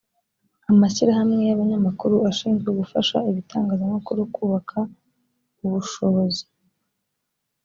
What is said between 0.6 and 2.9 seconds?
amashyirahamwe y‘abanyamakuru ashinzwe